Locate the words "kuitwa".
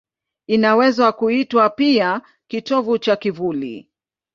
1.11-1.69